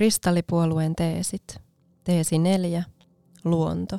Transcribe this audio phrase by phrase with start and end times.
[0.00, 1.60] Kristallipuolueen teesit.
[2.04, 2.84] Teesi neljä.
[3.44, 3.98] Luonto.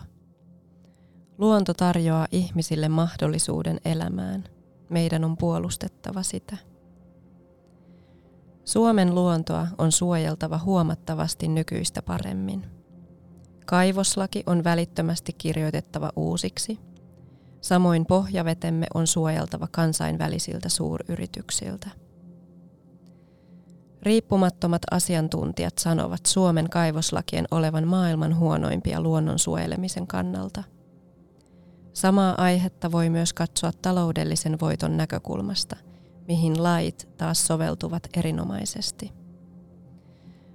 [1.37, 4.43] Luonto tarjoaa ihmisille mahdollisuuden elämään.
[4.89, 6.57] Meidän on puolustettava sitä.
[8.65, 12.65] Suomen luontoa on suojeltava huomattavasti nykyistä paremmin.
[13.65, 16.79] Kaivoslaki on välittömästi kirjoitettava uusiksi.
[17.61, 21.89] Samoin pohjavetemme on suojeltava kansainvälisiltä suuryrityksiltä.
[24.03, 30.63] Riippumattomat asiantuntijat sanovat Suomen kaivoslakien olevan maailman huonoimpia luonnon suojelemisen kannalta.
[31.93, 35.75] Samaa aihetta voi myös katsoa taloudellisen voiton näkökulmasta,
[36.27, 39.11] mihin lait taas soveltuvat erinomaisesti.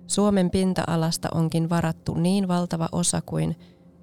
[0.06, 3.56] Suomen pinta-alasta onkin varattu niin valtava osa kuin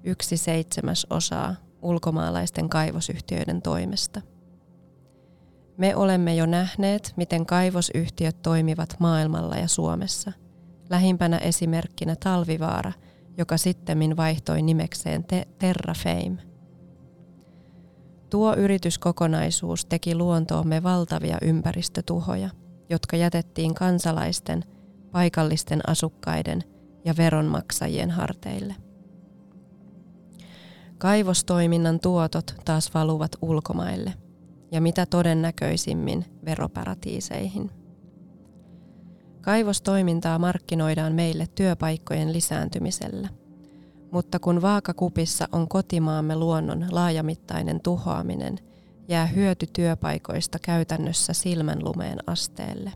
[0.04, 4.20] yksi seitsemäs osaa ulkomaalaisten kaivosyhtiöiden toimesta–
[5.76, 10.32] me olemme jo nähneet, miten kaivosyhtiöt toimivat maailmalla ja Suomessa.
[10.90, 12.92] Lähimpänä esimerkkinä Talvivaara,
[13.38, 16.36] joka sittemmin vaihtoi nimekseen te- Terrafame.
[18.30, 22.50] Tuo yrityskokonaisuus teki luontoomme valtavia ympäristötuhoja,
[22.90, 24.64] jotka jätettiin kansalaisten,
[25.12, 26.62] paikallisten asukkaiden
[27.04, 28.74] ja veronmaksajien harteille.
[30.98, 34.14] Kaivostoiminnan tuotot taas valuvat ulkomaille–
[34.74, 37.70] ja mitä todennäköisimmin veroparatiiseihin.
[39.40, 43.28] Kaivostoimintaa markkinoidaan meille työpaikkojen lisääntymisellä,
[44.12, 48.58] mutta kun vaakakupissa on kotimaamme luonnon laajamittainen tuhoaminen,
[49.08, 52.92] jää hyöty työpaikoista käytännössä silmänlumeen asteelle.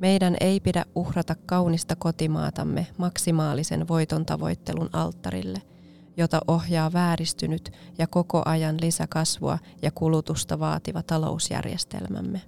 [0.00, 5.62] Meidän ei pidä uhrata kaunista kotimaatamme maksimaalisen voiton tavoittelun alttarille–
[6.16, 12.40] jota ohjaa vääristynyt ja koko ajan lisäkasvua ja kulutusta vaativa talousjärjestelmämme.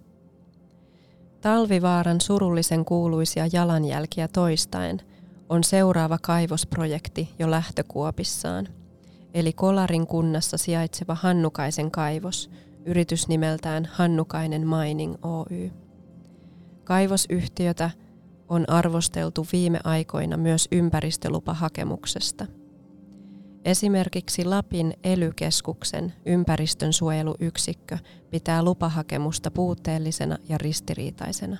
[1.40, 5.00] Talvivaaran surullisen kuuluisia jalanjälkiä toistaen
[5.48, 8.68] on seuraava kaivosprojekti jo lähtökuopissaan,
[9.34, 12.50] eli Kolarin kunnassa sijaitseva Hannukaisen kaivos,
[12.84, 15.70] yritys nimeltään Hannukainen Mining Oy.
[16.84, 17.90] Kaivosyhtiötä
[18.48, 22.46] on arvosteltu viime aikoina myös ympäristölupahakemuksesta–
[23.64, 27.98] Esimerkiksi Lapin elykeskuksen ympäristönsuojeluyksikkö
[28.30, 31.56] pitää lupahakemusta puutteellisena ja ristiriitaisena.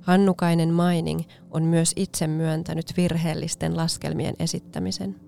[0.00, 5.20] Hannukainen Mining on myös itse myöntänyt virheellisten laskelmien esittämisen.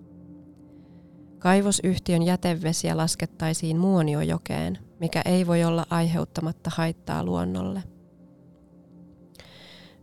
[1.38, 7.82] Kaivosyhtiön jätevesiä laskettaisiin Muoniojokeen, mikä ei voi olla aiheuttamatta haittaa luonnolle–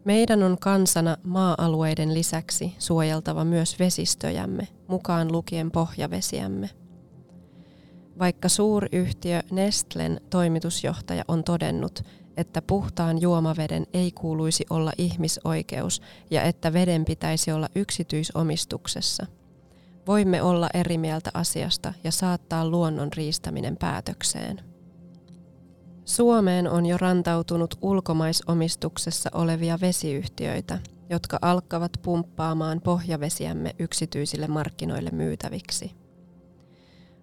[0.05, 6.69] meidän on kansana maa-alueiden lisäksi suojeltava myös vesistöjämme, mukaan lukien pohjavesiämme.
[8.19, 11.99] Vaikka suuryhtiö Nestlen toimitusjohtaja on todennut,
[12.37, 19.25] että puhtaan juomaveden ei kuuluisi olla ihmisoikeus ja että veden pitäisi olla yksityisomistuksessa,
[20.07, 24.72] voimme olla eri mieltä asiasta ja saattaa luonnon riistäminen päätökseen.
[26.05, 35.91] Suomeen on jo rantautunut ulkomaisomistuksessa olevia vesiyhtiöitä, jotka alkavat pumppaamaan pohjavesiämme yksityisille markkinoille myytäviksi.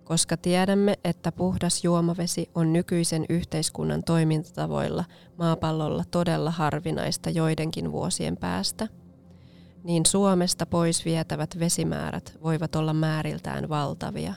[0.05, 5.05] Koska tiedämme, että puhdas juomavesi on nykyisen yhteiskunnan toimintatavoilla
[5.39, 8.89] maapallolla todella harvinaista joidenkin vuosien päästä,
[9.85, 14.35] niin Suomesta pois vietävät vesimäärät voivat olla määriltään valtavia.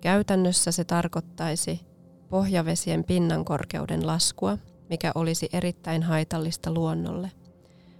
[0.00, 1.89] Käytännössä se tarkoittaisi,
[2.30, 4.58] pohjavesien pinnan korkeuden laskua,
[4.90, 7.30] mikä olisi erittäin haitallista luonnolle,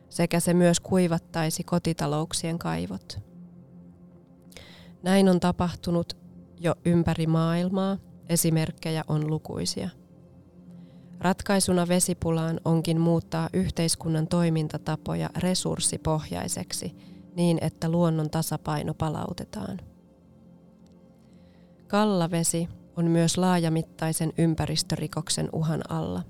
[0.08, 3.18] sekä se myös kuivattaisi kotitalouksien kaivot.
[5.02, 6.16] Näin on tapahtunut
[6.60, 7.98] jo ympäri maailmaa,
[8.28, 9.88] esimerkkejä on lukuisia.
[11.18, 16.97] Ratkaisuna vesipulaan onkin muuttaa yhteiskunnan toimintatapoja resurssipohjaiseksi
[17.36, 19.78] niin, että luonnon tasapaino palautetaan.
[21.86, 22.68] Kallavesi
[23.00, 26.22] on myös laajamittaisen ympäristörikoksen uhan alla,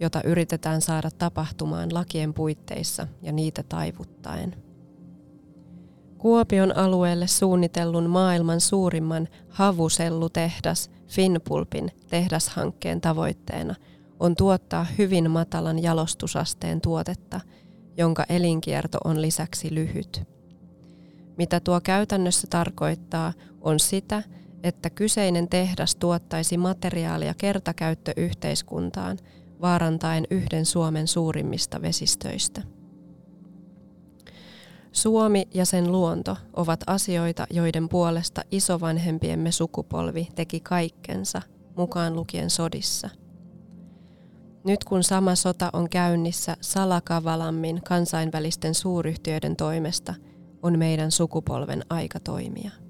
[0.00, 4.56] jota yritetään saada tapahtumaan lakien puitteissa ja niitä taivuttaen.
[6.18, 13.74] Kuopion alueelle suunnitellun maailman suurimman havusellutehdas Finpulpin tehdashankkeen tavoitteena
[14.20, 17.40] on tuottaa hyvin matalan jalostusasteen tuotetta,
[17.96, 20.22] jonka elinkierto on lisäksi lyhyt.
[21.38, 24.22] Mitä tuo käytännössä tarkoittaa, on sitä,
[24.62, 29.18] että kyseinen tehdas tuottaisi materiaalia kertakäyttöyhteiskuntaan
[29.60, 32.62] vaarantaen yhden Suomen suurimmista vesistöistä.
[34.92, 41.42] Suomi ja sen luonto ovat asioita, joiden puolesta isovanhempiemme sukupolvi teki kaikkensa,
[41.76, 43.10] mukaan lukien sodissa.
[44.64, 50.14] Nyt kun sama sota on käynnissä salakavalammin kansainvälisten suuryhtiöiden toimesta,
[50.62, 52.81] on meidän sukupolven aika toimia.